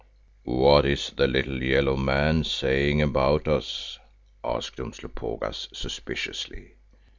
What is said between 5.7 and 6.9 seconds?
suspiciously.